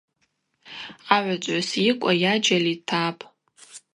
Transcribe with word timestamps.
Агӏвычӏвгӏвыс 1.15 1.69
йыкӏва 1.85 2.13
йаджьаль 2.23 2.67
йтапӏ. 2.73 3.21